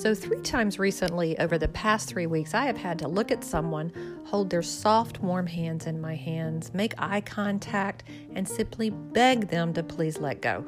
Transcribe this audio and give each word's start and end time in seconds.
So, 0.00 0.14
three 0.14 0.42
times 0.42 0.78
recently 0.78 1.36
over 1.40 1.58
the 1.58 1.66
past 1.66 2.08
three 2.08 2.28
weeks, 2.28 2.54
I 2.54 2.66
have 2.66 2.76
had 2.76 3.00
to 3.00 3.08
look 3.08 3.32
at 3.32 3.42
someone, 3.42 3.92
hold 4.26 4.48
their 4.48 4.62
soft, 4.62 5.18
warm 5.18 5.48
hands 5.48 5.88
in 5.88 6.00
my 6.00 6.14
hands, 6.14 6.72
make 6.72 6.94
eye 6.98 7.20
contact, 7.20 8.04
and 8.32 8.48
simply 8.48 8.90
beg 8.90 9.48
them 9.48 9.72
to 9.72 9.82
please 9.82 10.18
let 10.18 10.40
go. 10.40 10.64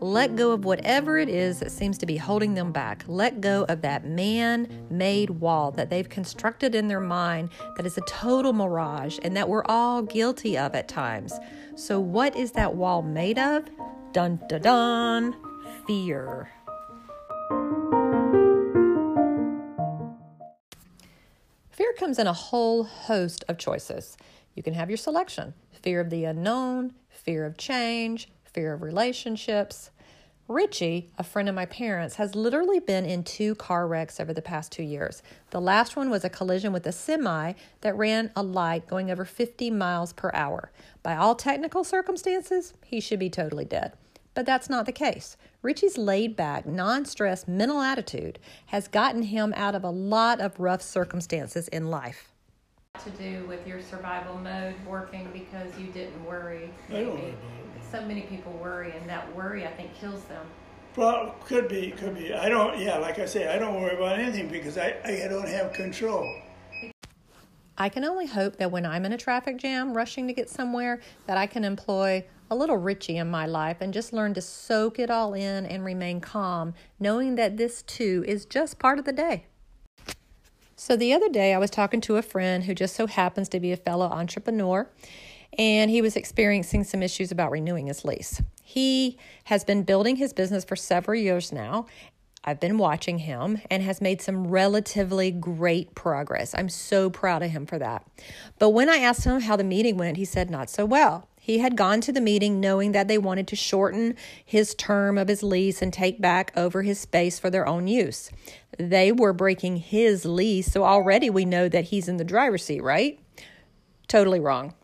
Let 0.00 0.34
go 0.34 0.50
of 0.50 0.64
whatever 0.64 1.18
it 1.18 1.28
is 1.28 1.60
that 1.60 1.70
seems 1.70 1.96
to 1.98 2.04
be 2.04 2.16
holding 2.16 2.54
them 2.54 2.72
back. 2.72 3.04
Let 3.06 3.40
go 3.40 3.64
of 3.68 3.80
that 3.82 4.06
man 4.08 4.88
made 4.90 5.30
wall 5.30 5.70
that 5.70 5.88
they've 5.88 6.08
constructed 6.08 6.74
in 6.74 6.88
their 6.88 6.98
mind 6.98 7.50
that 7.76 7.86
is 7.86 7.96
a 7.96 8.04
total 8.08 8.52
mirage 8.52 9.20
and 9.22 9.36
that 9.36 9.48
we're 9.48 9.64
all 9.66 10.02
guilty 10.02 10.58
of 10.58 10.74
at 10.74 10.88
times. 10.88 11.32
So, 11.76 12.00
what 12.00 12.34
is 12.34 12.50
that 12.52 12.74
wall 12.74 13.02
made 13.02 13.38
of? 13.38 13.70
Dun 14.10 14.40
dun 14.48 14.62
dun! 14.62 15.36
Fear. 15.86 16.48
Comes 21.96 22.18
in 22.18 22.26
a 22.26 22.32
whole 22.32 22.84
host 22.84 23.44
of 23.48 23.58
choices. 23.58 24.16
You 24.54 24.62
can 24.62 24.74
have 24.74 24.90
your 24.90 24.96
selection 24.96 25.54
fear 25.82 26.00
of 26.00 26.08
the 26.08 26.24
unknown, 26.24 26.94
fear 27.10 27.44
of 27.44 27.58
change, 27.58 28.30
fear 28.44 28.72
of 28.72 28.80
relationships. 28.80 29.90
Richie, 30.48 31.10
a 31.18 31.24
friend 31.24 31.48
of 31.48 31.54
my 31.54 31.66
parents, 31.66 32.16
has 32.16 32.34
literally 32.34 32.78
been 32.78 33.04
in 33.04 33.22
two 33.22 33.54
car 33.54 33.86
wrecks 33.86 34.20
over 34.20 34.32
the 34.32 34.42
past 34.42 34.72
two 34.72 34.82
years. 34.82 35.22
The 35.50 35.60
last 35.60 35.96
one 35.96 36.10
was 36.10 36.24
a 36.24 36.30
collision 36.30 36.72
with 36.72 36.86
a 36.86 36.92
semi 36.92 37.54
that 37.80 37.96
ran 37.96 38.30
a 38.36 38.42
light 38.42 38.86
going 38.86 39.10
over 39.10 39.24
50 39.24 39.70
miles 39.70 40.12
per 40.12 40.30
hour. 40.34 40.70
By 41.02 41.16
all 41.16 41.34
technical 41.34 41.84
circumstances, 41.84 42.74
he 42.84 43.00
should 43.00 43.18
be 43.18 43.30
totally 43.30 43.64
dead. 43.64 43.92
But 44.34 44.46
that's 44.46 44.68
not 44.68 44.86
the 44.86 44.92
case. 44.92 45.36
Richie's 45.62 45.96
laid 45.96 46.36
back, 46.36 46.66
non 46.66 47.04
stress 47.04 47.46
mental 47.48 47.80
attitude 47.80 48.38
has 48.66 48.88
gotten 48.88 49.22
him 49.22 49.54
out 49.56 49.74
of 49.74 49.84
a 49.84 49.90
lot 49.90 50.40
of 50.40 50.58
rough 50.58 50.82
circumstances 50.82 51.68
in 51.68 51.88
life. 51.88 52.32
To 53.04 53.10
do 53.10 53.44
with 53.46 53.66
your 53.66 53.80
survival 53.80 54.36
mode 54.38 54.74
working 54.86 55.28
because 55.32 55.76
you 55.78 55.86
didn't 55.88 56.24
worry. 56.24 56.70
Maybe. 56.88 57.34
So 57.90 58.00
many 58.02 58.22
people 58.22 58.52
worry, 58.52 58.92
and 58.92 59.08
that 59.08 59.34
worry, 59.34 59.66
I 59.66 59.70
think, 59.70 59.94
kills 59.94 60.24
them. 60.24 60.44
Well, 60.96 61.34
could 61.44 61.68
be, 61.68 61.90
could 61.90 62.16
be. 62.16 62.32
I 62.32 62.48
don't, 62.48 62.78
yeah, 62.78 62.98
like 62.98 63.18
I 63.18 63.26
say, 63.26 63.48
I 63.48 63.58
don't 63.58 63.80
worry 63.80 63.96
about 63.96 64.18
anything 64.18 64.48
because 64.48 64.78
I, 64.78 64.96
I 65.04 65.26
don't 65.28 65.48
have 65.48 65.72
control. 65.72 66.28
I 67.76 67.88
can 67.88 68.04
only 68.04 68.26
hope 68.26 68.56
that 68.56 68.70
when 68.70 68.86
I'm 68.86 69.04
in 69.04 69.12
a 69.12 69.18
traffic 69.18 69.56
jam 69.56 69.96
rushing 69.96 70.28
to 70.28 70.32
get 70.32 70.48
somewhere, 70.48 71.00
that 71.26 71.36
I 71.36 71.46
can 71.46 71.64
employ 71.64 72.24
a 72.50 72.54
little 72.54 72.76
Richie 72.76 73.16
in 73.16 73.28
my 73.30 73.46
life 73.46 73.78
and 73.80 73.92
just 73.92 74.12
learn 74.12 74.34
to 74.34 74.40
soak 74.40 74.98
it 74.98 75.10
all 75.10 75.34
in 75.34 75.66
and 75.66 75.84
remain 75.84 76.20
calm, 76.20 76.74
knowing 77.00 77.34
that 77.34 77.56
this 77.56 77.82
too 77.82 78.24
is 78.28 78.44
just 78.44 78.78
part 78.78 78.98
of 78.98 79.04
the 79.04 79.12
day. 79.12 79.46
So, 80.76 80.96
the 80.96 81.12
other 81.12 81.28
day, 81.28 81.54
I 81.54 81.58
was 81.58 81.70
talking 81.70 82.00
to 82.02 82.16
a 82.16 82.22
friend 82.22 82.64
who 82.64 82.74
just 82.74 82.94
so 82.94 83.06
happens 83.06 83.48
to 83.50 83.60
be 83.60 83.72
a 83.72 83.76
fellow 83.76 84.06
entrepreneur, 84.06 84.88
and 85.56 85.90
he 85.90 86.02
was 86.02 86.16
experiencing 86.16 86.84
some 86.84 87.02
issues 87.02 87.30
about 87.30 87.50
renewing 87.50 87.86
his 87.86 88.04
lease. 88.04 88.42
He 88.62 89.18
has 89.44 89.64
been 89.64 89.84
building 89.84 90.16
his 90.16 90.32
business 90.32 90.64
for 90.64 90.74
several 90.74 91.18
years 91.18 91.52
now. 91.52 91.86
I've 92.44 92.60
been 92.60 92.76
watching 92.76 93.20
him 93.20 93.60
and 93.70 93.82
has 93.82 94.00
made 94.00 94.20
some 94.20 94.48
relatively 94.48 95.30
great 95.30 95.94
progress. 95.94 96.54
I'm 96.54 96.68
so 96.68 97.08
proud 97.08 97.42
of 97.42 97.50
him 97.50 97.64
for 97.64 97.78
that. 97.78 98.06
But 98.58 98.70
when 98.70 98.90
I 98.90 98.98
asked 98.98 99.24
him 99.24 99.40
how 99.40 99.56
the 99.56 99.64
meeting 99.64 99.96
went, 99.96 100.18
he 100.18 100.26
said 100.26 100.50
not 100.50 100.68
so 100.68 100.84
well. 100.84 101.28
He 101.40 101.58
had 101.58 101.76
gone 101.76 102.00
to 102.02 102.12
the 102.12 102.22
meeting 102.22 102.60
knowing 102.60 102.92
that 102.92 103.06
they 103.08 103.18
wanted 103.18 103.46
to 103.48 103.56
shorten 103.56 104.16
his 104.44 104.74
term 104.74 105.18
of 105.18 105.28
his 105.28 105.42
lease 105.42 105.82
and 105.82 105.92
take 105.92 106.20
back 106.20 106.52
over 106.56 106.82
his 106.82 106.98
space 106.98 107.38
for 107.38 107.50
their 107.50 107.66
own 107.66 107.86
use. 107.86 108.30
They 108.78 109.12
were 109.12 109.34
breaking 109.34 109.76
his 109.76 110.24
lease, 110.24 110.72
so 110.72 110.84
already 110.84 111.28
we 111.28 111.44
know 111.44 111.68
that 111.68 111.84
he's 111.84 112.08
in 112.08 112.16
the 112.16 112.24
driver's 112.24 112.64
seat, 112.64 112.82
right? 112.82 113.20
Totally 114.08 114.40
wrong. 114.40 114.74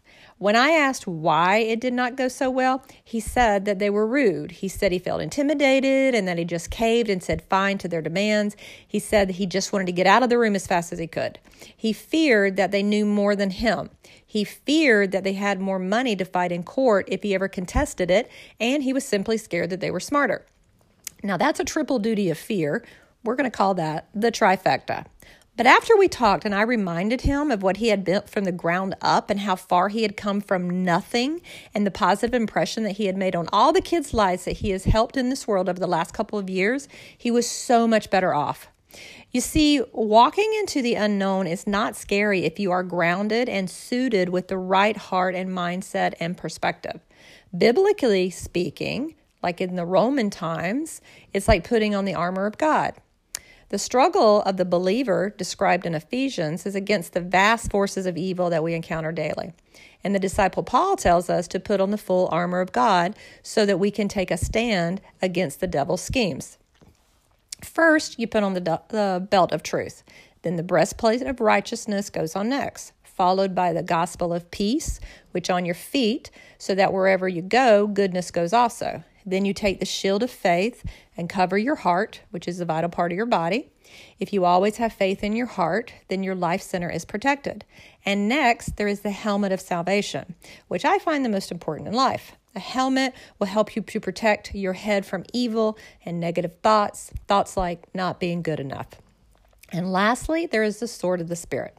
When 0.41 0.57
I 0.57 0.71
asked 0.71 1.07
why 1.07 1.59
it 1.59 1.81
did 1.81 1.93
not 1.93 2.17
go 2.17 2.27
so 2.27 2.49
well, 2.49 2.83
he 3.05 3.21
said 3.21 3.67
that 3.67 3.79
they 3.79 3.91
were 3.91 4.07
rude. 4.07 4.53
He 4.53 4.69
said 4.69 4.91
he 4.91 4.99
felt 4.99 5.21
intimidated 5.21 6.15
and 6.15 6.27
that 6.27 6.39
he 6.39 6.47
just 6.47 6.71
caved 6.71 7.11
and 7.11 7.23
said 7.23 7.43
fine 7.51 7.77
to 7.77 7.89
their 7.89 8.01
demands. 8.01 8.57
He 8.89 8.99
said 8.99 9.33
he 9.33 9.45
just 9.45 9.71
wanted 9.71 9.85
to 9.89 9.93
get 9.93 10.07
out 10.07 10.23
of 10.23 10.31
the 10.31 10.39
room 10.39 10.55
as 10.55 10.67
fast 10.67 10.95
as 10.95 10.99
he 10.99 11.07
could. 11.07 11.39
He 11.77 11.93
feared 11.93 12.57
that 12.57 12.71
they 12.71 12.83
knew 12.83 13.05
more 13.05 13.37
than 13.37 13.51
him. 13.51 13.91
He 14.25 14.45
feared 14.45 15.13
that 15.13 15.25
they 15.25 15.35
had 15.35 15.61
more 15.61 15.79
money 15.79 16.17
to 16.17 16.25
fight 16.25 16.53
in 16.53 16.63
court 16.63 17.07
if 17.09 17.23
he 17.23 17.35
ever 17.35 17.47
contested 17.47 18.11
it, 18.11 18.31
and 18.59 18.83
he 18.83 18.95
was 18.95 19.05
simply 19.05 19.37
scared 19.37 19.69
that 19.69 19.81
they 19.81 19.91
were 19.91 20.01
smarter. 20.01 20.47
Now, 21.23 21.37
that's 21.37 21.61
a 21.61 21.65
triple 21.65 21.99
duty 21.99 22.31
of 22.31 22.39
fear. 22.39 22.83
We're 23.25 23.37
going 23.37 23.51
to 23.51 23.55
call 23.55 23.75
that 23.75 24.09
the 24.15 24.33
trifecta. 24.33 25.05
But 25.61 25.67
after 25.67 25.95
we 25.95 26.09
talked 26.09 26.47
and 26.47 26.55
I 26.55 26.63
reminded 26.63 27.21
him 27.21 27.51
of 27.51 27.63
what 27.63 27.77
he 27.77 27.89
had 27.89 28.03
built 28.03 28.31
from 28.31 28.45
the 28.45 28.51
ground 28.51 28.95
up 29.03 29.29
and 29.29 29.41
how 29.41 29.57
far 29.57 29.91
he 29.91 30.05
had 30.05 30.17
come 30.17 30.41
from 30.41 30.85
nothing 30.85 31.43
and 31.75 31.87
the 31.87 31.91
positive 31.91 32.33
impression 32.33 32.83
that 32.85 32.97
he 32.97 33.05
had 33.05 33.17
made 33.19 33.37
on 33.37 33.47
all 33.53 33.71
the 33.71 33.83
kids' 33.83 34.15
lives 34.15 34.47
that 34.47 34.61
he 34.61 34.71
has 34.71 34.85
helped 34.85 35.19
in 35.19 35.29
this 35.29 35.47
world 35.47 35.69
over 35.69 35.79
the 35.79 35.87
last 35.87 36.15
couple 36.15 36.39
of 36.39 36.49
years, 36.49 36.89
he 37.19 37.31
was 37.31 37.47
so 37.47 37.87
much 37.87 38.09
better 38.09 38.33
off. 38.33 38.69
You 39.33 39.43
see, 39.43 39.83
walking 39.93 40.51
into 40.61 40.81
the 40.81 40.95
unknown 40.95 41.47
is 41.47 41.67
not 41.67 41.95
scary 41.95 42.47
if 42.47 42.59
you 42.59 42.71
are 42.71 42.83
grounded 42.83 43.47
and 43.47 43.69
suited 43.69 44.31
with 44.31 44.49
the 44.49 44.57
right 44.57 44.97
heart 44.97 45.35
and 45.35 45.51
mindset 45.51 46.15
and 46.19 46.39
perspective. 46.39 47.01
Biblically 47.55 48.31
speaking, 48.31 49.15
like 49.43 49.61
in 49.61 49.77
the 49.77 49.85
Roman 49.85 50.31
times, 50.31 51.03
it's 51.35 51.49
like 51.49 51.69
putting 51.69 51.95
on 51.95 52.07
the 52.07 52.15
armor 52.15 52.47
of 52.47 52.57
God. 52.57 52.95
The 53.71 53.79
struggle 53.79 54.43
of 54.43 54.57
the 54.57 54.65
believer 54.65 55.33
described 55.39 55.87
in 55.87 55.95
Ephesians 55.95 56.67
is 56.67 56.75
against 56.75 57.13
the 57.13 57.21
vast 57.21 57.71
forces 57.71 58.05
of 58.05 58.17
evil 58.17 58.51
that 58.51 58.65
we 58.65 58.75
encounter 58.75 59.13
daily. 59.13 59.53
And 60.03 60.13
the 60.13 60.19
disciple 60.19 60.65
Paul 60.65 60.97
tells 60.97 61.31
us 61.31 61.47
to 61.49 61.61
put 61.61 61.81
on 61.81 61.93
the 61.93 61.97
full 61.99 62.29
armor 62.33 62.61
of 62.61 62.73
God 62.73 63.15
so 63.45 63.65
that 63.65 63.79
we 63.79 63.93
can 63.93 64.09
take 64.09 64.33
a 64.33 64.37
stand 64.37 65.01
against 65.23 65.61
the 65.61 65.69
devil's 65.69 66.03
schemes. 66.03 66.59
First, 67.63 68.19
you 68.19 68.27
put 68.27 68.43
on 68.43 68.55
the, 68.55 68.83
the 68.89 69.25
belt 69.31 69.53
of 69.53 69.63
truth. 69.63 70.03
Then 70.43 70.57
the 70.57 70.65
breastplate 70.65 71.23
of 71.23 71.41
righteousness 71.41 72.11
goes 72.11 72.35
on 72.35 72.49
next, 72.49 72.93
followed 73.05 73.55
by 73.55 73.73
the 73.73 73.85
gospel 73.85 74.33
of 74.33 74.51
peace, 74.51 74.99
which 75.31 75.49
on 75.49 75.65
your 75.65 75.77
feet, 75.77 76.33
so 76.59 76.75
that 76.75 76.93
wherever 76.93 77.29
you 77.29 77.43
go, 77.43 77.87
goodness 77.87 78.33
goes 78.33 78.53
also. 78.53 79.05
Then 79.25 79.45
you 79.45 79.55
take 79.55 79.81
the 79.81 79.87
shield 79.87 80.23
of 80.23 80.31
faith 80.31 80.85
and 81.17 81.29
cover 81.29 81.59
your 81.59 81.77
heart, 81.77 82.23
which 82.31 82.49
is 82.49 82.61
a 82.61 82.65
vital 82.65 82.91
part 82.91 83.13
of 83.13 83.17
your 83.17 83.27
body. 83.27 83.71
If 84.19 84.33
you 84.33 84.45
always 84.45 84.77
have 84.77 84.93
faith 84.93 85.23
in 85.23 85.35
your 85.35 85.47
heart, 85.47 85.93
then 86.09 86.23
your 86.23 86.35
life 86.35 86.63
center 86.63 86.91
is 86.91 87.05
protected. 87.05 87.65
And 88.05 88.29
next, 88.29 88.77
there 88.77 88.89
is 88.89 89.01
the 89.01 89.11
helmet 89.11 89.53
of 89.53 89.61
salvation, 89.61 90.35
which 90.69 90.85
I 90.85 90.99
find 90.99 91.25
the 91.25 91.29
most 91.29 91.51
important 91.51 91.89
in 91.89 91.95
life. 91.95 92.33
A 92.55 92.61
helmet 92.61 93.15
will 93.39 93.47
help 93.47 93.77
you 93.77 93.83
to 93.83 94.01
protect 94.01 94.55
your 94.55 94.73
head 94.73 95.07
from 95.07 95.25
evil 95.33 95.79
and 96.05 96.19
negative 96.19 96.53
thoughts, 96.63 97.13
thoughts 97.29 97.57
like 97.57 97.95
not 97.95 98.19
being 98.19 98.43
good 98.43 98.59
enough. 98.59 98.89
And 99.73 99.93
lastly, 99.93 100.47
there 100.47 100.65
is 100.65 100.81
the 100.81 100.89
sword 100.89 101.21
of 101.21 101.29
the 101.29 101.37
Spirit. 101.37 101.77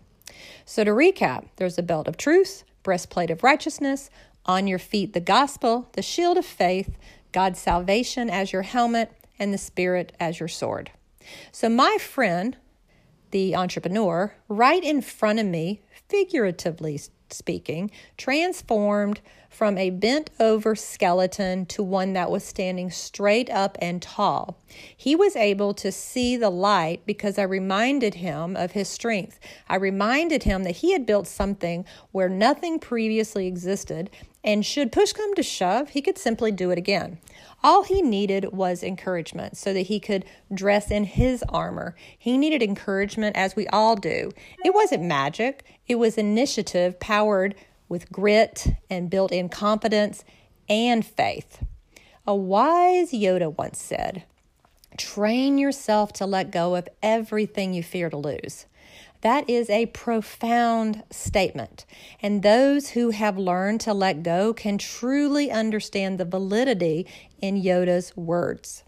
So 0.65 0.83
to 0.83 0.91
recap, 0.91 1.45
there's 1.57 1.77
a 1.77 1.83
belt 1.83 2.07
of 2.07 2.15
truth, 2.15 2.63
breastplate 2.83 3.29
of 3.29 3.43
righteousness, 3.43 4.09
on 4.45 4.67
your 4.67 4.79
feet 4.79 5.13
the 5.13 5.19
gospel, 5.19 5.89
the 5.93 6.01
shield 6.01 6.37
of 6.37 6.45
faith, 6.45 6.97
God's 7.31 7.59
salvation 7.59 8.29
as 8.29 8.51
your 8.51 8.63
helmet, 8.63 9.11
and 9.39 9.53
the 9.53 9.57
Spirit 9.57 10.13
as 10.19 10.39
your 10.39 10.49
sword. 10.49 10.91
So, 11.51 11.69
my 11.69 11.97
friend, 11.99 12.57
the 13.31 13.55
entrepreneur, 13.55 14.33
right 14.47 14.83
in 14.83 15.01
front 15.01 15.39
of 15.39 15.45
me, 15.45 15.81
figuratively 16.09 16.99
speaking, 17.29 17.91
transformed 18.17 19.21
from 19.51 19.77
a 19.77 19.89
bent 19.89 20.29
over 20.39 20.75
skeleton 20.75 21.65
to 21.67 21.83
one 21.83 22.13
that 22.13 22.31
was 22.31 22.43
standing 22.43 22.89
straight 22.89 23.49
up 23.49 23.77
and 23.81 24.01
tall. 24.01 24.57
He 24.95 25.15
was 25.15 25.35
able 25.35 25.73
to 25.75 25.91
see 25.91 26.37
the 26.37 26.49
light 26.49 27.05
because 27.05 27.37
I 27.37 27.43
reminded 27.43 28.15
him 28.15 28.55
of 28.55 28.71
his 28.71 28.87
strength. 28.87 29.39
I 29.67 29.75
reminded 29.75 30.43
him 30.43 30.63
that 30.63 30.77
he 30.77 30.93
had 30.93 31.05
built 31.05 31.27
something 31.27 31.85
where 32.13 32.29
nothing 32.29 32.79
previously 32.79 33.45
existed, 33.45 34.09
and 34.43 34.65
should 34.65 34.91
push 34.91 35.13
come 35.13 35.35
to 35.35 35.43
shove, 35.43 35.89
he 35.89 36.01
could 36.01 36.17
simply 36.17 36.51
do 36.51 36.71
it 36.71 36.77
again. 36.77 37.19
All 37.63 37.83
he 37.83 38.01
needed 38.01 38.53
was 38.53 38.81
encouragement 38.81 39.55
so 39.55 39.71
that 39.73 39.81
he 39.81 39.99
could 39.99 40.25
dress 40.51 40.89
in 40.89 41.03
his 41.03 41.43
armor. 41.49 41.95
He 42.17 42.37
needed 42.37 42.63
encouragement, 42.63 43.35
as 43.35 43.55
we 43.55 43.67
all 43.67 43.95
do. 43.95 44.31
It 44.65 44.73
wasn't 44.73 45.03
magic, 45.03 45.63
it 45.87 45.95
was 45.95 46.17
initiative 46.17 46.99
powered 46.99 47.53
with 47.91 48.09
grit 48.11 48.69
and 48.89 49.09
built 49.09 49.33
in 49.33 49.49
confidence 49.49 50.23
and 50.69 51.05
faith. 51.05 51.61
A 52.25 52.33
wise 52.33 53.11
Yoda 53.11 53.55
once 53.55 53.79
said, 53.79 54.23
Train 54.97 55.57
yourself 55.57 56.13
to 56.13 56.25
let 56.25 56.51
go 56.51 56.75
of 56.75 56.87
everything 57.03 57.73
you 57.73 57.83
fear 57.83 58.09
to 58.09 58.17
lose. 58.17 58.65
That 59.21 59.49
is 59.49 59.69
a 59.69 59.87
profound 59.87 61.03
statement. 61.11 61.85
And 62.21 62.41
those 62.41 62.91
who 62.91 63.09
have 63.11 63.37
learned 63.37 63.81
to 63.81 63.93
let 63.93 64.23
go 64.23 64.53
can 64.53 64.77
truly 64.77 65.51
understand 65.51 66.17
the 66.17 66.25
validity 66.25 67.05
in 67.41 67.61
Yoda's 67.61 68.15
words. 68.15 68.83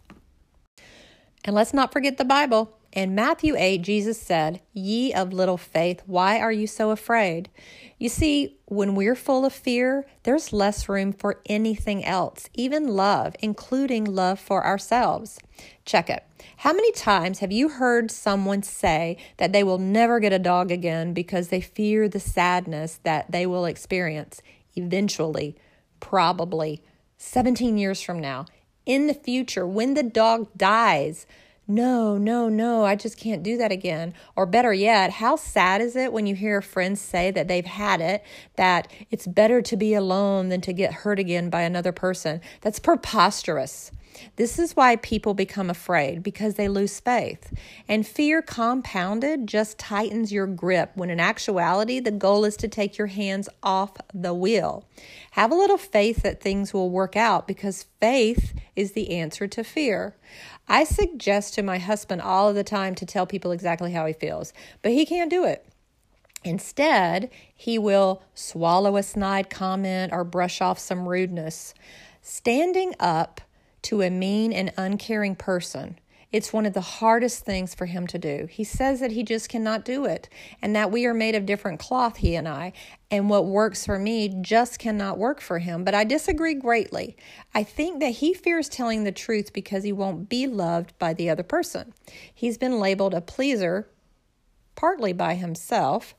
And 1.44 1.54
let's 1.54 1.74
not 1.74 1.92
forget 1.92 2.18
the 2.18 2.26
Bible. 2.26 2.78
In 2.94 3.16
Matthew 3.16 3.56
8, 3.58 3.82
Jesus 3.82 4.22
said, 4.22 4.62
Ye 4.72 5.14
of 5.14 5.34
little 5.34 5.58
faith, 5.58 6.04
why 6.06 6.40
are 6.40 6.52
you 6.52 6.68
so 6.68 6.92
afraid? 6.92 7.50
You 7.98 8.08
see, 8.08 8.60
when 8.66 8.94
we're 8.94 9.16
full 9.16 9.46
of 9.46 9.54
fear, 9.54 10.06
there's 10.22 10.54
less 10.54 10.88
room 10.88 11.12
for 11.12 11.42
anything 11.48 12.06
else, 12.06 12.50
even 12.54 12.88
love, 12.88 13.36
including 13.40 14.06
love 14.06 14.40
for 14.40 14.64
ourselves. 14.64 15.40
Check 15.86 16.08
it. 16.08 16.24
How 16.58 16.72
many 16.72 16.92
times 16.92 17.40
have 17.40 17.52
you 17.52 17.68
heard 17.68 18.12
someone 18.12 18.62
say 18.62 19.18
that 19.38 19.54
they 19.54 19.64
will 19.64 19.80
never 19.80 20.20
get 20.20 20.32
a 20.32 20.38
dog 20.38 20.70
again 20.70 21.14
because 21.14 21.48
they 21.48 21.62
fear 21.62 22.08
the 22.08 22.20
sadness 22.20 23.00
that 23.02 23.32
they 23.32 23.48
will 23.48 23.66
experience 23.66 24.40
eventually, 24.76 25.56
probably 26.00 26.84
17 27.18 27.76
years 27.76 28.04
from 28.04 28.20
now, 28.20 28.46
in 28.86 29.08
the 29.08 29.16
future, 29.16 29.66
when 29.66 29.96
the 29.96 30.04
dog 30.04 30.48
dies? 30.56 31.26
No, 31.68 32.18
no, 32.18 32.50
no, 32.50 32.84
I 32.84 32.96
just 32.96 33.18
can't 33.18 33.42
do 33.42 33.58
that 33.58 33.72
again. 33.72 34.14
Or 34.36 34.46
better 34.46 34.74
yet, 34.74 35.12
how 35.12 35.38
sad 35.38 35.80
is 35.82 35.96
it 35.96 36.12
when 36.12 36.26
you 36.26 36.36
hear 36.36 36.62
friends 36.62 37.00
say 37.00 37.32
that 37.32 37.48
they've 37.48 37.66
had 37.66 38.02
it, 38.02 38.24
that 38.58 38.92
it's 39.10 39.26
better 39.26 39.62
to 39.62 39.78
be 39.78 39.94
alone 39.94 40.50
than 40.50 40.60
to 40.62 40.74
get 40.74 40.94
hurt 40.94 41.20
again 41.20 41.50
by 41.50 41.62
another 41.62 41.94
person? 41.94 42.42
That's 42.62 42.80
preposterous. 42.80 43.92
This 44.36 44.60
is 44.60 44.76
why 44.76 44.96
people 44.98 45.34
become 45.34 45.70
afraid 45.70 46.24
because 46.24 46.56
they 46.56 46.68
lose 46.68 47.00
faith. 47.00 47.54
And 47.88 48.06
fear 48.06 48.42
compounded 48.42 49.48
just 49.48 49.78
tightens 49.78 50.32
your 50.32 50.48
grip 50.48 50.92
when 50.96 51.10
in 51.10 51.20
actuality 51.20 52.00
the 52.00 52.12
goal 52.12 52.46
is 52.46 52.58
to 52.58 52.68
take 52.68 52.98
your 52.98 53.08
hands 53.08 53.50
off 53.62 53.94
the 54.14 54.34
wheel. 54.34 54.86
Have 55.32 55.52
a 55.52 55.56
little 55.56 55.78
faith 55.78 56.24
that 56.24 56.42
things 56.42 56.74
will 56.74 56.90
work 56.90 57.16
out 57.16 57.48
because 57.48 57.88
faith 58.00 58.54
is 58.76 58.94
the 58.94 59.12
answer 59.12 59.48
to 59.48 59.64
fear. 59.64 60.16
I 60.68 60.84
suggest 60.84 61.54
to 61.56 61.64
my 61.64 61.78
husband 61.78 62.22
all 62.22 62.50
of 62.50 62.56
the 62.56 62.64
time 62.64 62.96
to 62.96 63.06
tell 63.06 63.26
people 63.26 63.52
exactly 63.52 63.92
how 63.92 64.06
he 64.06 64.14
feels, 64.14 64.54
but 64.82 64.92
he 64.92 65.06
can't 65.06 65.30
do 65.30 65.46
it. 65.46 65.66
Instead, 66.44 67.30
he 67.56 67.78
will 67.78 68.22
swallow 68.34 68.98
a 68.98 69.04
snide 69.04 69.50
comment 69.50 70.12
or 70.12 70.24
brush 70.24 70.62
off 70.62 70.78
some 70.78 71.08
rudeness. 71.08 71.74
Standing 72.22 72.94
up 73.00 73.42
to 73.84 74.02
a 74.02 74.10
mean 74.10 74.52
and 74.52 74.74
uncaring 74.78 75.36
person 75.36 75.98
it's 76.34 76.52
one 76.52 76.66
of 76.66 76.74
the 76.74 76.82
hardest 76.82 77.46
things 77.46 77.76
for 77.76 77.86
him 77.86 78.08
to 78.08 78.18
do. 78.18 78.48
He 78.50 78.64
says 78.64 79.00
that 79.02 79.12
he 79.12 79.22
just 79.22 79.50
cannot 79.50 79.86
do 79.86 80.06
it 80.06 80.28
and 80.64 80.76
that 80.76 80.92
we 80.92 81.06
are 81.06 81.14
made 81.14 81.36
of 81.36 81.46
different 81.46 81.80
cloth, 81.80 82.18
he 82.18 82.34
and 82.34 82.48
I, 82.48 82.74
and 83.12 83.30
what 83.30 83.46
works 83.46 83.86
for 83.86 84.00
me 84.00 84.30
just 84.42 84.80
cannot 84.80 85.20
work 85.20 85.40
for 85.40 85.60
him. 85.60 85.84
But 85.84 85.94
I 85.94 86.04
disagree 86.04 86.56
greatly. 86.56 87.16
I 87.54 87.62
think 87.62 88.00
that 88.00 88.16
he 88.16 88.34
fears 88.34 88.68
telling 88.68 89.04
the 89.04 89.12
truth 89.12 89.54
because 89.54 89.84
he 89.84 89.94
won't 89.94 90.28
be 90.28 90.48
loved 90.48 90.98
by 90.98 91.14
the 91.14 91.30
other 91.30 91.44
person. 91.44 91.94
He's 92.34 92.58
been 92.58 92.80
labeled 92.80 93.14
a 93.14 93.22
pleaser, 93.22 93.88
partly 94.74 95.14
by 95.14 95.36
himself, 95.36 96.16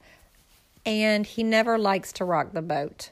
and 0.86 1.26
he 1.26 1.42
never 1.42 1.76
likes 1.76 2.12
to 2.12 2.24
rock 2.24 2.52
the 2.52 2.62
boat. 2.62 3.10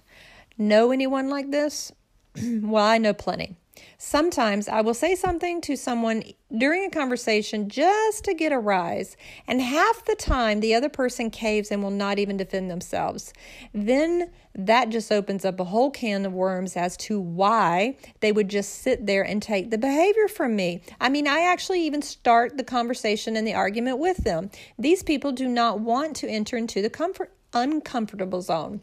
Know 0.57 0.93
anyone 0.93 1.29
like 1.29 1.51
this? 1.51 1.91
well, 2.41 2.85
I 2.85 2.99
know 2.99 3.13
plenty. 3.13 3.57
Sometimes 4.05 4.67
I 4.67 4.81
will 4.81 4.95
say 4.95 5.15
something 5.15 5.61
to 5.61 5.77
someone 5.77 6.25
during 6.59 6.85
a 6.85 6.91
conversation 6.91 7.69
just 7.69 8.25
to 8.25 8.35
get 8.35 8.51
a 8.51 8.59
rise, 8.59 9.17
and 9.47 9.63
half 9.63 10.05
the 10.05 10.17
time 10.17 10.59
the 10.59 10.75
other 10.75 10.89
person 10.89 11.31
caves 11.31 11.71
and 11.71 11.85
will 11.85 11.93
not 11.93 12.19
even 12.19 12.37
defend 12.37 12.69
themselves. 12.69 13.33
Then 13.73 14.33
that 14.57 14.89
just 14.89 15.13
opens 15.13 15.45
up 15.45 15.61
a 15.61 15.65
whole 15.65 15.93
can 15.93 16.27
of 16.27 16.33
worms 16.33 16.77
as 16.77 16.97
to 16.97 17.21
why 17.21 17.97
they 18.19 18.33
would 18.33 18.49
just 18.49 18.83
sit 18.83 19.07
there 19.07 19.23
and 19.23 19.41
take 19.41 19.71
the 19.71 19.79
behavior 19.79 20.27
from 20.27 20.57
me. 20.57 20.83
I 21.01 21.09
mean, 21.09 21.29
I 21.29 21.43
actually 21.43 21.83
even 21.83 22.03
start 22.03 22.57
the 22.57 22.65
conversation 22.65 23.37
and 23.37 23.47
the 23.47 23.55
argument 23.55 23.99
with 23.99 24.25
them. 24.25 24.51
These 24.81 25.05
people 25.05 25.31
do 25.31 25.47
not 25.47 25.79
want 25.79 26.17
to 26.17 26.29
enter 26.29 26.57
into 26.57 26.83
the 26.83 26.91
comfort 26.91 27.33
uncomfortable 27.55 28.43
zone. 28.43 28.81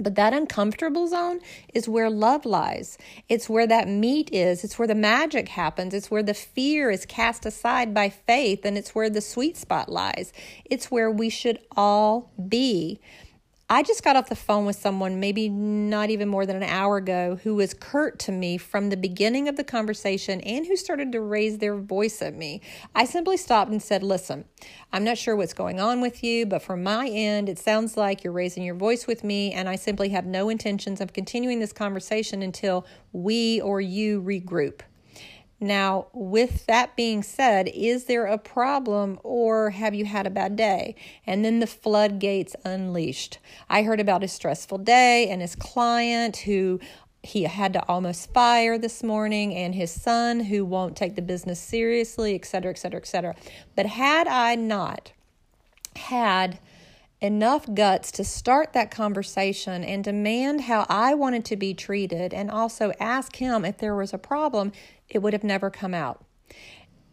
But 0.00 0.14
that 0.14 0.32
uncomfortable 0.32 1.06
zone 1.06 1.40
is 1.74 1.88
where 1.88 2.10
love 2.10 2.44
lies. 2.44 2.98
It's 3.28 3.48
where 3.48 3.66
that 3.66 3.88
meat 3.88 4.30
is. 4.32 4.64
It's 4.64 4.78
where 4.78 4.88
the 4.88 4.94
magic 4.94 5.48
happens. 5.48 5.94
It's 5.94 6.10
where 6.10 6.22
the 6.22 6.34
fear 6.34 6.90
is 6.90 7.04
cast 7.06 7.44
aside 7.44 7.92
by 7.92 8.08
faith, 8.08 8.64
and 8.64 8.78
it's 8.78 8.94
where 8.94 9.10
the 9.10 9.20
sweet 9.20 9.56
spot 9.56 9.90
lies. 9.90 10.32
It's 10.64 10.90
where 10.90 11.10
we 11.10 11.28
should 11.28 11.58
all 11.76 12.30
be. 12.48 13.00
I 13.72 13.84
just 13.84 14.02
got 14.02 14.16
off 14.16 14.28
the 14.28 14.34
phone 14.34 14.66
with 14.66 14.74
someone, 14.74 15.20
maybe 15.20 15.48
not 15.48 16.10
even 16.10 16.28
more 16.28 16.44
than 16.44 16.56
an 16.56 16.64
hour 16.64 16.96
ago, 16.96 17.38
who 17.44 17.54
was 17.54 17.72
curt 17.72 18.18
to 18.18 18.32
me 18.32 18.58
from 18.58 18.88
the 18.88 18.96
beginning 18.96 19.46
of 19.46 19.54
the 19.54 19.62
conversation 19.62 20.40
and 20.40 20.66
who 20.66 20.74
started 20.74 21.12
to 21.12 21.20
raise 21.20 21.58
their 21.58 21.76
voice 21.76 22.20
at 22.20 22.34
me. 22.34 22.62
I 22.96 23.04
simply 23.04 23.36
stopped 23.36 23.70
and 23.70 23.80
said, 23.80 24.02
Listen, 24.02 24.44
I'm 24.92 25.04
not 25.04 25.18
sure 25.18 25.36
what's 25.36 25.54
going 25.54 25.78
on 25.78 26.00
with 26.00 26.24
you, 26.24 26.46
but 26.46 26.62
from 26.62 26.82
my 26.82 27.06
end, 27.06 27.48
it 27.48 27.60
sounds 27.60 27.96
like 27.96 28.24
you're 28.24 28.32
raising 28.32 28.64
your 28.64 28.74
voice 28.74 29.06
with 29.06 29.22
me, 29.22 29.52
and 29.52 29.68
I 29.68 29.76
simply 29.76 30.08
have 30.08 30.26
no 30.26 30.48
intentions 30.48 31.00
of 31.00 31.12
continuing 31.12 31.60
this 31.60 31.72
conversation 31.72 32.42
until 32.42 32.84
we 33.12 33.60
or 33.60 33.80
you 33.80 34.20
regroup. 34.20 34.80
Now, 35.60 36.06
with 36.14 36.64
that 36.66 36.96
being 36.96 37.22
said, 37.22 37.68
is 37.74 38.06
there 38.06 38.24
a 38.24 38.38
problem 38.38 39.20
or 39.22 39.70
have 39.70 39.94
you 39.94 40.06
had 40.06 40.26
a 40.26 40.30
bad 40.30 40.56
day? 40.56 40.94
And 41.26 41.44
then 41.44 41.60
the 41.60 41.66
floodgates 41.66 42.56
unleashed. 42.64 43.38
I 43.68 43.82
heard 43.82 44.00
about 44.00 44.22
his 44.22 44.32
stressful 44.32 44.78
day 44.78 45.28
and 45.28 45.42
his 45.42 45.54
client 45.54 46.38
who 46.38 46.80
he 47.22 47.42
had 47.42 47.74
to 47.74 47.86
almost 47.86 48.32
fire 48.32 48.78
this 48.78 49.02
morning 49.02 49.54
and 49.54 49.74
his 49.74 49.90
son 49.90 50.40
who 50.40 50.64
won't 50.64 50.96
take 50.96 51.16
the 51.16 51.22
business 51.22 51.60
seriously, 51.60 52.34
et 52.34 52.46
cetera, 52.46 52.70
et 52.70 52.78
cetera, 52.78 53.00
et 53.00 53.06
cetera. 53.06 53.36
But 53.76 53.84
had 53.84 54.26
I 54.26 54.54
not 54.54 55.12
had 55.96 56.58
enough 57.20 57.66
guts 57.74 58.10
to 58.12 58.24
start 58.24 58.72
that 58.72 58.90
conversation 58.90 59.84
and 59.84 60.02
demand 60.02 60.62
how 60.62 60.86
I 60.88 61.14
wanted 61.14 61.44
to 61.46 61.56
be 61.56 61.74
treated 61.74 62.32
and 62.32 62.50
also 62.50 62.92
ask 62.98 63.36
him 63.36 63.64
if 63.64 63.78
there 63.78 63.94
was 63.94 64.14
a 64.14 64.18
problem, 64.18 64.72
it 65.08 65.18
would 65.18 65.32
have 65.32 65.44
never 65.44 65.70
come 65.70 65.92
out. 65.92 66.24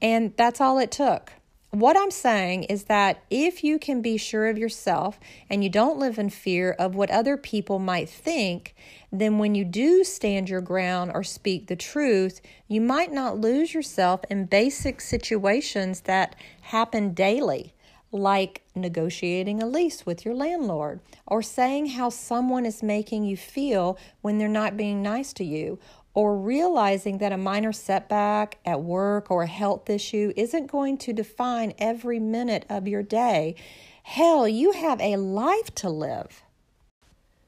And 0.01 0.33
that's 0.38 0.62
all 0.62 0.77
it 0.80 0.92
took. 0.92 1.33
What 1.71 1.98
I'm 1.98 2.12
saying 2.12 2.63
is 2.63 2.86
that 2.86 3.24
if 3.30 3.62
you 3.63 3.77
can 3.77 4.01
be 4.01 4.15
sure 4.15 4.48
of 4.48 4.57
yourself 4.57 5.19
and 5.50 5.63
you 5.63 5.69
don't 5.69 6.00
live 6.00 6.18
in 6.18 6.30
fear 6.30 6.71
of 6.71 6.95
what 6.95 7.12
other 7.12 7.36
people 7.36 7.77
might 7.77 8.10
think, 8.10 8.74
then 9.12 9.38
when 9.38 9.53
you 9.53 9.65
do 9.65 10.06
stand 10.06 10.50
your 10.50 10.62
ground 10.62 11.12
or 11.13 11.24
speak 11.25 11.68
the 11.68 11.75
truth, 11.75 12.39
you 12.69 12.80
might 12.80 13.12
not 13.12 13.38
lose 13.38 13.74
yourself 13.74 14.22
in 14.29 14.46
basic 14.46 15.01
situations 15.01 16.01
that 16.01 16.38
happen 16.62 17.13
daily 17.13 17.74
like 18.11 18.63
negotiating 18.75 19.61
a 19.61 19.65
lease 19.65 20.05
with 20.05 20.23
your 20.23 20.33
landlord, 20.33 20.99
or 21.25 21.41
saying 21.41 21.87
how 21.87 22.09
someone 22.09 22.65
is 22.65 22.81
making 22.81 23.23
you 23.23 23.35
feel 23.37 23.97
when 24.21 24.37
they're 24.37 24.47
not 24.47 24.77
being 24.77 25.01
nice 25.01 25.33
to 25.33 25.43
you, 25.43 25.77
or 26.13 26.35
realizing 26.35 27.19
that 27.19 27.31
a 27.31 27.37
minor 27.37 27.71
setback 27.71 28.57
at 28.65 28.81
work 28.81 29.29
or 29.29 29.43
a 29.43 29.47
health 29.47 29.89
issue 29.89 30.33
isn't 30.35 30.71
going 30.71 30.97
to 30.97 31.13
define 31.13 31.73
every 31.77 32.19
minute 32.19 32.65
of 32.69 32.87
your 32.87 33.03
day. 33.03 33.55
Hell, 34.03 34.47
you 34.47 34.71
have 34.71 34.99
a 35.01 35.17
life 35.17 35.75
to 35.75 35.89
live. 35.89 36.43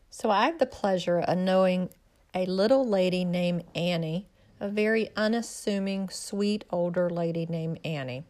So, 0.10 0.30
I 0.30 0.46
have 0.46 0.60
the 0.60 0.66
pleasure 0.66 1.20
of 1.20 1.38
knowing 1.38 1.90
a 2.36 2.46
little 2.46 2.88
lady 2.88 3.24
named 3.24 3.64
Annie, 3.74 4.28
a 4.60 4.68
very 4.68 5.10
unassuming, 5.16 6.10
sweet 6.10 6.66
older 6.70 7.10
lady 7.10 7.46
named 7.46 7.80
Annie. 7.86 8.26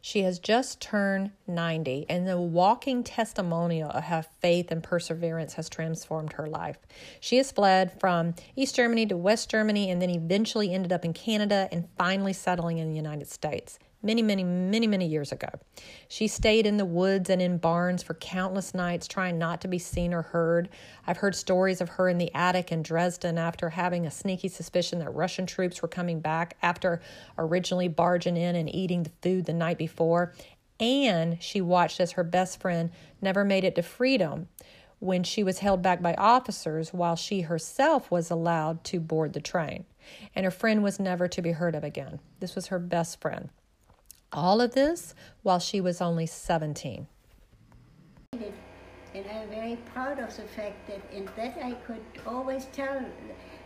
She 0.00 0.22
has 0.22 0.38
just 0.38 0.80
turned 0.80 1.32
90, 1.46 2.06
and 2.08 2.26
the 2.26 2.40
walking 2.40 3.04
testimonial 3.04 3.90
of 3.90 4.04
how 4.04 4.22
faith 4.22 4.70
and 4.70 4.82
perseverance 4.82 5.54
has 5.54 5.68
transformed 5.68 6.34
her 6.34 6.46
life. 6.46 6.78
She 7.20 7.36
has 7.36 7.52
fled 7.52 7.98
from 8.00 8.34
East 8.56 8.76
Germany 8.76 9.06
to 9.06 9.16
West 9.16 9.50
Germany 9.50 9.90
and 9.90 10.00
then 10.00 10.10
eventually 10.10 10.72
ended 10.72 10.92
up 10.92 11.04
in 11.04 11.12
Canada 11.12 11.68
and 11.70 11.88
finally 11.98 12.32
settling 12.32 12.78
in 12.78 12.88
the 12.88 12.96
United 12.96 13.28
States 13.28 13.78
many, 14.02 14.22
many, 14.22 14.42
many, 14.44 14.86
many 14.86 15.06
years 15.06 15.30
ago. 15.32 15.48
She 16.08 16.26
stayed 16.26 16.66
in 16.66 16.78
the 16.78 16.84
woods 16.84 17.28
and 17.28 17.42
in 17.42 17.58
barns 17.58 18.02
for 18.02 18.14
countless 18.14 18.74
nights, 18.74 19.06
trying 19.06 19.38
not 19.38 19.60
to 19.60 19.68
be 19.68 19.78
seen 19.78 20.14
or 20.14 20.22
heard. 20.22 20.68
I've 21.06 21.18
heard 21.18 21.34
stories 21.34 21.80
of 21.80 21.90
her 21.90 22.08
in 22.08 22.18
the 22.18 22.34
attic 22.34 22.72
in 22.72 22.82
Dresden 22.82 23.38
after 23.38 23.70
having 23.70 24.06
a 24.06 24.10
sneaky 24.10 24.48
suspicion 24.48 24.98
that 25.00 25.14
Russian 25.14 25.46
troops 25.46 25.82
were 25.82 25.88
coming 25.88 26.20
back 26.20 26.56
after 26.62 27.00
originally 27.36 27.88
barging 27.88 28.36
in 28.36 28.56
and 28.56 28.74
eating 28.74 29.02
the 29.02 29.12
food 29.22 29.44
the 29.44 29.52
night 29.52 29.78
before. 29.78 30.32
And 30.78 31.42
she 31.42 31.60
watched 31.60 32.00
as 32.00 32.12
her 32.12 32.24
best 32.24 32.60
friend 32.60 32.90
never 33.20 33.44
made 33.44 33.64
it 33.64 33.74
to 33.74 33.82
freedom 33.82 34.48
when 34.98 35.22
she 35.22 35.42
was 35.42 35.58
held 35.58 35.82
back 35.82 36.00
by 36.00 36.14
officers 36.14 36.92
while 36.92 37.16
she 37.16 37.42
herself 37.42 38.10
was 38.10 38.30
allowed 38.30 38.84
to 38.84 39.00
board 39.00 39.32
the 39.32 39.40
train. 39.40 39.84
And 40.34 40.44
her 40.44 40.50
friend 40.50 40.82
was 40.82 40.98
never 40.98 41.28
to 41.28 41.42
be 41.42 41.52
heard 41.52 41.74
of 41.74 41.84
again. 41.84 42.20
This 42.38 42.54
was 42.54 42.68
her 42.68 42.78
best 42.78 43.20
friend. 43.20 43.50
All 44.32 44.60
of 44.60 44.74
this 44.74 45.14
while 45.42 45.58
she 45.58 45.80
was 45.80 46.00
only 46.00 46.26
17. 46.26 47.06
And 49.12 49.24
I'm 49.28 49.48
very 49.48 49.76
proud 49.92 50.20
of 50.20 50.36
the 50.36 50.44
fact 50.44 50.86
that 50.86 51.00
in 51.12 51.28
that 51.36 51.58
I 51.60 51.72
could 51.72 52.04
always 52.24 52.66
tell 52.66 53.04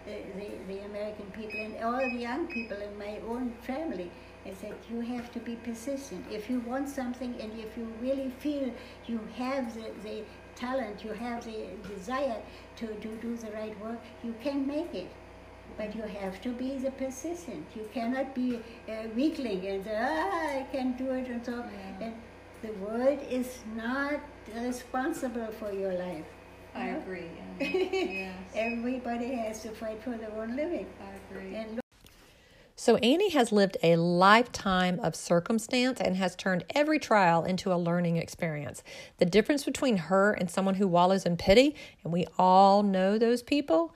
the, 0.06 0.23
the, 0.37 0.49
the 0.66 0.80
American 0.87 1.26
people 1.33 1.61
and 1.61 1.85
all 1.85 1.99
the 1.99 2.16
young 2.16 2.47
people 2.47 2.78
in 2.78 2.99
my 2.99 3.18
own 3.28 3.52
family 3.61 4.11
is 4.47 4.59
that 4.61 4.73
you 4.90 5.00
have 5.00 5.30
to 5.33 5.38
be 5.40 5.56
persistent. 5.56 6.25
If 6.30 6.49
you 6.49 6.61
want 6.61 6.88
something 6.88 7.35
and 7.40 7.52
if 7.59 7.76
you 7.76 7.92
really 8.00 8.30
feel 8.38 8.73
you 9.06 9.21
have 9.37 9.75
the, 9.75 9.90
the 10.02 10.25
talent, 10.54 11.04
you 11.04 11.12
have 11.12 11.44
the 11.44 11.68
desire 11.94 12.40
to, 12.76 12.87
to 12.87 13.09
do 13.16 13.37
the 13.37 13.50
right 13.52 13.78
work, 13.80 14.00
you 14.23 14.35
can 14.42 14.66
make 14.66 14.94
it. 14.94 15.11
But 15.76 15.94
you 15.97 16.02
have 16.02 16.40
to 16.42 16.50
be 16.52 16.78
the 16.78 16.90
persistent. 16.92 17.66
You 17.75 17.88
cannot 17.92 18.35
be 18.35 18.61
a 18.88 19.09
weakling 19.16 19.66
and 19.66 19.85
say, 19.85 19.99
ah, 20.00 20.59
I 20.61 20.66
can 20.71 20.97
do 20.97 21.11
it 21.12 21.28
and 21.28 21.44
so. 21.44 21.52
Yeah. 22.00 22.06
And 22.06 22.14
the 22.62 22.73
world 22.85 23.18
is 23.28 23.59
not 23.76 24.21
responsible 24.54 25.49
for 25.59 25.73
your 25.73 25.92
life. 25.94 26.25
I 26.75 26.90
No? 26.90 26.99
agree. 26.99 27.26
yeah. 27.61 27.66
yes, 28.30 28.35
Everybody 28.54 29.33
has 29.35 29.62
to 29.62 29.71
fight 29.71 30.02
for 30.02 30.11
their 30.16 30.33
own 30.33 30.56
living. 30.56 30.87
I 31.00 31.35
agree. 31.37 31.54
And 31.54 31.80
So 32.76 32.97
Annie 32.97 33.30
has 33.30 33.52
lived 33.52 33.76
a 33.83 33.97
lifetime 33.97 34.99
of 35.00 35.14
circumstance 35.14 36.00
and 36.00 36.16
has 36.16 36.35
turned 36.37 36.64
every 36.75 36.99
trial 36.99 37.44
into 37.44 37.73
a 37.73 37.76
learning 37.76 38.16
experience. 38.16 38.83
The 39.18 39.25
difference 39.25 39.64
between 39.64 39.97
her 39.97 40.33
and 40.33 40.50
someone 40.50 40.75
who 40.75 40.88
wallows 40.88 41.25
in 41.26 41.37
pity, 41.37 41.75
and 42.02 42.12
we 42.12 42.26
all 42.38 42.83
know 42.83 43.18
those 43.18 43.42
people, 43.42 43.94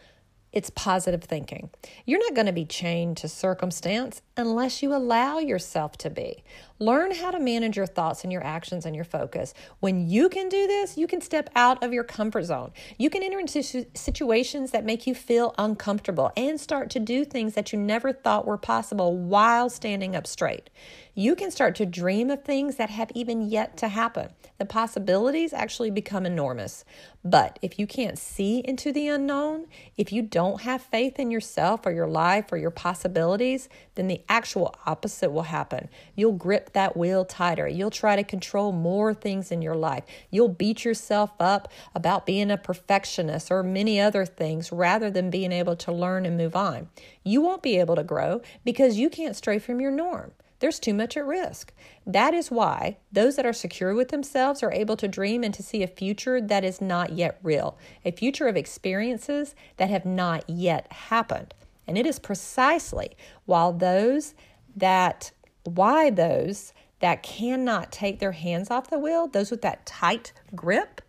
it's 0.52 0.70
positive 0.70 1.24
thinking. 1.24 1.70
You're 2.06 2.20
not 2.20 2.34
going 2.34 2.46
to 2.46 2.52
be 2.52 2.64
chained 2.64 3.16
to 3.18 3.28
circumstance 3.28 4.22
unless 4.36 4.82
you 4.82 4.94
allow 4.94 5.38
yourself 5.38 5.96
to 5.98 6.10
be. 6.10 6.42
Learn 6.80 7.12
how 7.12 7.32
to 7.32 7.40
manage 7.40 7.76
your 7.76 7.86
thoughts 7.86 8.22
and 8.22 8.32
your 8.32 8.44
actions 8.44 8.86
and 8.86 8.94
your 8.94 9.04
focus. 9.04 9.52
When 9.80 10.08
you 10.08 10.28
can 10.28 10.48
do 10.48 10.66
this, 10.66 10.96
you 10.96 11.08
can 11.08 11.20
step 11.20 11.50
out 11.56 11.82
of 11.82 11.92
your 11.92 12.04
comfort 12.04 12.44
zone. 12.44 12.70
You 12.98 13.10
can 13.10 13.22
enter 13.22 13.40
into 13.40 13.62
situations 13.94 14.70
that 14.70 14.84
make 14.84 15.06
you 15.06 15.14
feel 15.14 15.54
uncomfortable 15.58 16.30
and 16.36 16.60
start 16.60 16.90
to 16.90 17.00
do 17.00 17.24
things 17.24 17.54
that 17.54 17.72
you 17.72 17.78
never 17.78 18.12
thought 18.12 18.46
were 18.46 18.58
possible 18.58 19.16
while 19.16 19.68
standing 19.68 20.14
up 20.14 20.26
straight. 20.26 20.70
You 21.14 21.34
can 21.34 21.50
start 21.50 21.74
to 21.76 21.86
dream 21.86 22.30
of 22.30 22.44
things 22.44 22.76
that 22.76 22.90
have 22.90 23.10
even 23.12 23.48
yet 23.48 23.76
to 23.78 23.88
happen. 23.88 24.30
The 24.58 24.64
possibilities 24.64 25.52
actually 25.52 25.90
become 25.90 26.24
enormous. 26.24 26.84
But 27.24 27.58
if 27.60 27.78
you 27.80 27.88
can't 27.88 28.16
see 28.16 28.60
into 28.64 28.92
the 28.92 29.08
unknown, 29.08 29.66
if 29.96 30.12
you 30.12 30.22
don't 30.22 30.62
have 30.62 30.80
faith 30.80 31.18
in 31.18 31.32
yourself 31.32 31.84
or 31.84 31.90
your 31.90 32.06
life 32.06 32.52
or 32.52 32.56
your 32.56 32.70
possibilities, 32.70 33.68
then 33.96 34.06
the 34.06 34.22
actual 34.28 34.74
opposite 34.86 35.32
will 35.32 35.42
happen. 35.42 35.88
You'll 36.14 36.32
that 36.72 36.96
wheel 36.96 37.24
tighter. 37.24 37.68
You'll 37.68 37.90
try 37.90 38.16
to 38.16 38.24
control 38.24 38.72
more 38.72 39.14
things 39.14 39.50
in 39.50 39.62
your 39.62 39.74
life. 39.74 40.04
You'll 40.30 40.48
beat 40.48 40.84
yourself 40.84 41.32
up 41.40 41.70
about 41.94 42.26
being 42.26 42.50
a 42.50 42.56
perfectionist 42.56 43.50
or 43.50 43.62
many 43.62 44.00
other 44.00 44.24
things 44.26 44.72
rather 44.72 45.10
than 45.10 45.30
being 45.30 45.52
able 45.52 45.76
to 45.76 45.92
learn 45.92 46.26
and 46.26 46.36
move 46.36 46.56
on. 46.56 46.88
You 47.24 47.40
won't 47.40 47.62
be 47.62 47.78
able 47.78 47.96
to 47.96 48.04
grow 48.04 48.42
because 48.64 48.98
you 48.98 49.10
can't 49.10 49.36
stray 49.36 49.58
from 49.58 49.80
your 49.80 49.90
norm. 49.90 50.32
There's 50.60 50.80
too 50.80 50.94
much 50.94 51.16
at 51.16 51.24
risk. 51.24 51.72
That 52.04 52.34
is 52.34 52.50
why 52.50 52.96
those 53.12 53.36
that 53.36 53.46
are 53.46 53.52
secure 53.52 53.94
with 53.94 54.08
themselves 54.08 54.62
are 54.62 54.72
able 54.72 54.96
to 54.96 55.06
dream 55.06 55.44
and 55.44 55.54
to 55.54 55.62
see 55.62 55.82
a 55.82 55.88
future 55.88 56.40
that 56.40 56.64
is 56.64 56.80
not 56.80 57.12
yet 57.12 57.38
real, 57.42 57.78
a 58.04 58.10
future 58.10 58.48
of 58.48 58.56
experiences 58.56 59.54
that 59.76 59.90
have 59.90 60.04
not 60.04 60.48
yet 60.48 60.92
happened. 60.92 61.54
And 61.86 61.96
it 61.96 62.06
is 62.06 62.18
precisely 62.18 63.16
while 63.46 63.72
those 63.72 64.34
that 64.76 65.30
why 65.68 66.10
those 66.10 66.72
that 67.00 67.22
cannot 67.22 67.92
take 67.92 68.18
their 68.18 68.32
hands 68.32 68.70
off 68.70 68.90
the 68.90 68.98
wheel, 68.98 69.26
those 69.26 69.50
with 69.50 69.62
that 69.62 69.86
tight 69.86 70.32
grip, 70.54 71.00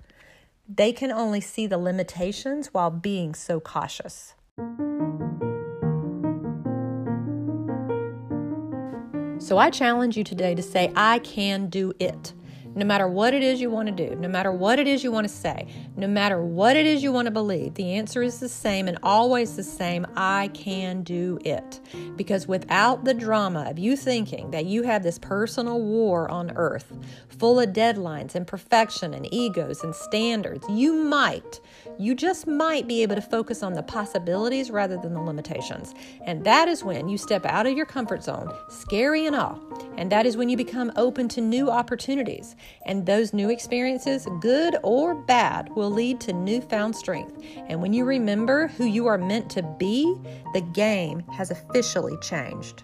they 0.67 0.91
can 0.93 1.11
only 1.11 1.41
see 1.41 1.65
the 1.65 1.77
limitations 1.77 2.67
while 2.67 2.91
being 2.91 3.33
so 3.33 3.59
cautious. 3.59 4.35
So 9.39 9.57
I 9.57 9.69
challenge 9.71 10.15
you 10.15 10.23
today 10.23 10.53
to 10.53 10.61
say, 10.61 10.91
I 10.95 11.19
can 11.19 11.67
do 11.69 11.93
it. 11.99 12.33
No 12.79 12.85
matter 12.85 13.09
what 13.09 13.33
it 13.33 13.43
is 13.43 13.59
you 13.59 13.69
want 13.69 13.87
to 13.87 14.07
do, 14.07 14.15
no 14.15 14.29
matter 14.29 14.53
what 14.53 14.79
it 14.79 14.87
is 14.87 15.03
you 15.03 15.11
want 15.11 15.27
to 15.27 15.33
say, 15.33 15.67
no 15.97 16.07
matter 16.07 16.41
what 16.41 16.77
it 16.77 16.85
is 16.85 17.03
you 17.03 17.11
want 17.11 17.25
to 17.25 17.31
believe, 17.31 17.73
the 17.73 17.91
answer 17.95 18.21
is 18.21 18.39
the 18.39 18.47
same 18.47 18.87
and 18.87 18.97
always 19.03 19.57
the 19.57 19.63
same 19.63 20.07
I 20.15 20.49
can 20.53 21.03
do 21.03 21.39
it. 21.43 21.81
Because 22.15 22.47
without 22.47 23.03
the 23.03 23.13
drama 23.13 23.69
of 23.69 23.77
you 23.77 23.97
thinking 23.97 24.51
that 24.51 24.65
you 24.65 24.83
have 24.83 25.03
this 25.03 25.19
personal 25.19 25.81
war 25.81 26.31
on 26.31 26.51
earth, 26.55 26.93
full 27.27 27.59
of 27.59 27.73
deadlines 27.73 28.33
and 28.33 28.47
perfection 28.47 29.13
and 29.13 29.27
egos 29.33 29.83
and 29.83 29.93
standards, 29.93 30.65
you 30.69 30.93
might, 30.93 31.59
you 31.99 32.15
just 32.15 32.47
might 32.47 32.87
be 32.87 33.03
able 33.03 33.15
to 33.15 33.21
focus 33.21 33.61
on 33.61 33.73
the 33.73 33.83
possibilities 33.83 34.71
rather 34.71 34.95
than 34.95 35.13
the 35.13 35.21
limitations. 35.21 35.93
And 36.23 36.45
that 36.45 36.69
is 36.69 36.81
when 36.83 37.09
you 37.09 37.17
step 37.17 37.45
out 37.45 37.67
of 37.67 37.75
your 37.75 37.85
comfort 37.85 38.23
zone, 38.23 38.49
scary 38.69 39.25
and 39.25 39.35
all. 39.35 39.61
And 39.97 40.09
that 40.09 40.25
is 40.25 40.37
when 40.37 40.47
you 40.47 40.55
become 40.55 40.93
open 40.95 41.27
to 41.29 41.41
new 41.41 41.69
opportunities. 41.69 42.55
And 42.85 43.05
those 43.05 43.33
new 43.33 43.49
experiences, 43.49 44.27
good 44.39 44.77
or 44.81 45.13
bad, 45.13 45.75
will 45.75 45.91
lead 45.91 46.21
to 46.21 46.31
newfound 46.33 46.95
strength. 46.95 47.43
And 47.67 47.81
when 47.81 47.91
you 47.91 48.05
remember 48.05 48.67
who 48.69 48.85
you 48.85 49.07
are 49.07 49.17
meant 49.17 49.49
to 49.51 49.63
be, 49.77 50.15
the 50.53 50.61
game 50.61 51.19
has 51.33 51.51
officially 51.51 52.15
changed. 52.21 52.83